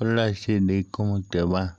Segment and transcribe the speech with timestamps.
[0.00, 1.77] Hola Shelly, ¿cómo te va?